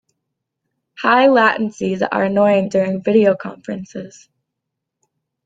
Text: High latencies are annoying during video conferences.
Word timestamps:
High 0.97 1.27
latencies 1.27 2.01
are 2.11 2.23
annoying 2.23 2.69
during 2.69 3.03
video 3.03 3.35
conferences. 3.35 4.29